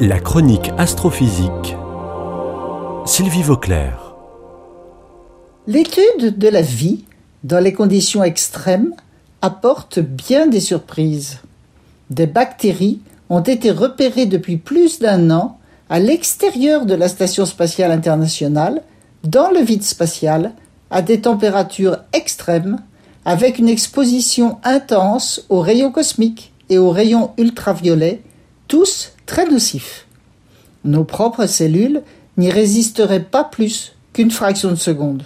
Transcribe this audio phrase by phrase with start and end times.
[0.00, 1.76] La chronique astrophysique.
[3.04, 4.14] Sylvie Vauclair.
[5.66, 7.04] L'étude de la vie
[7.42, 8.94] dans les conditions extrêmes
[9.42, 11.40] apporte bien des surprises.
[12.10, 15.58] Des bactéries ont été repérées depuis plus d'un an
[15.90, 18.82] à l'extérieur de la Station spatiale internationale,
[19.24, 20.52] dans le vide spatial,
[20.92, 22.78] à des températures extrêmes,
[23.24, 28.22] avec une exposition intense aux rayons cosmiques et aux rayons ultraviolets,
[28.68, 30.06] tous très nocifs.
[30.84, 32.02] Nos propres cellules
[32.36, 35.24] n'y résisteraient pas plus qu'une fraction de seconde.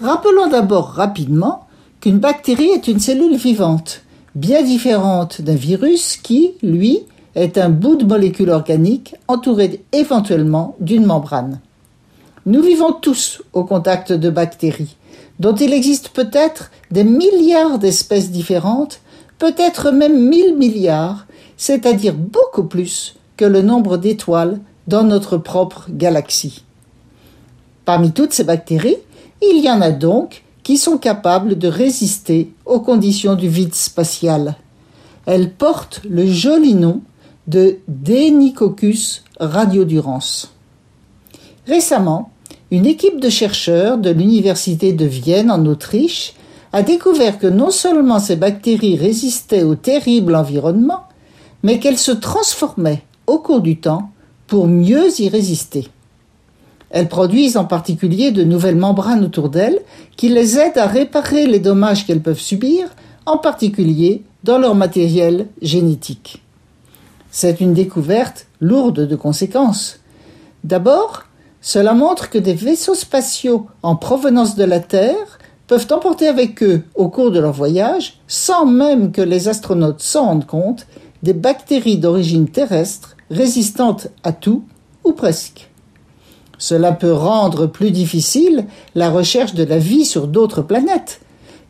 [0.00, 1.66] Rappelons d'abord rapidement
[2.00, 4.02] qu'une bactérie est une cellule vivante,
[4.34, 7.00] bien différente d'un virus qui, lui,
[7.34, 11.60] est un bout de molécule organique entouré éventuellement d'une membrane.
[12.46, 14.96] Nous vivons tous au contact de bactéries,
[15.38, 19.00] dont il existe peut-être des milliards d'espèces différentes,
[19.38, 21.26] peut-être même mille milliards,
[21.60, 26.64] c'est-à-dire beaucoup plus que le nombre d'étoiles dans notre propre galaxie.
[27.84, 28.96] Parmi toutes ces bactéries,
[29.42, 34.56] il y en a donc qui sont capables de résister aux conditions du vide spatial.
[35.26, 37.02] Elles portent le joli nom
[37.46, 40.46] de Deinococcus radiodurans.
[41.66, 42.30] Récemment,
[42.70, 46.32] une équipe de chercheurs de l'Université de Vienne en Autriche
[46.72, 51.04] a découvert que non seulement ces bactéries résistaient au terrible environnement,
[51.62, 54.10] mais qu'elles se transformaient au cours du temps
[54.46, 55.88] pour mieux y résister.
[56.90, 59.80] Elles produisent en particulier de nouvelles membranes autour d'elles
[60.16, 62.88] qui les aident à réparer les dommages qu'elles peuvent subir,
[63.26, 66.42] en particulier dans leur matériel génétique.
[67.30, 70.00] C'est une découverte lourde de conséquences.
[70.64, 71.24] D'abord,
[71.60, 76.82] cela montre que des vaisseaux spatiaux en provenance de la Terre peuvent emporter avec eux,
[76.96, 80.86] au cours de leur voyage, sans même que les astronautes s'en rendent compte,
[81.22, 84.64] des bactéries d'origine terrestre résistantes à tout
[85.04, 85.70] ou presque.
[86.58, 91.20] Cela peut rendre plus difficile la recherche de la vie sur d'autres planètes,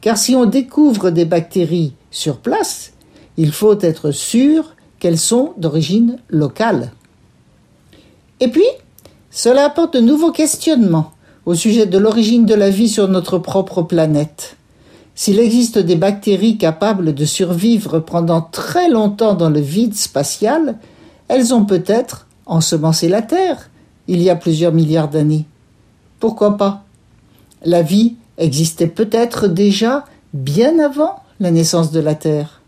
[0.00, 2.92] car si on découvre des bactéries sur place,
[3.36, 6.92] il faut être sûr qu'elles sont d'origine locale.
[8.40, 8.66] Et puis,
[9.30, 11.12] cela apporte de nouveaux questionnements
[11.46, 14.57] au sujet de l'origine de la vie sur notre propre planète.
[15.18, 20.78] S'il existe des bactéries capables de survivre pendant très longtemps dans le vide spatial,
[21.26, 23.68] elles ont peut-être ensemencé la Terre
[24.06, 25.44] il y a plusieurs milliards d'années.
[26.20, 26.84] Pourquoi pas?
[27.64, 32.60] La vie existait peut-être déjà bien avant la naissance de la Terre.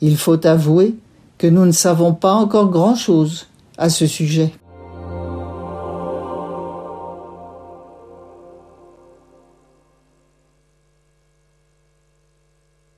[0.00, 0.94] Il faut avouer
[1.36, 4.52] que nous ne savons pas encore grand-chose à ce sujet.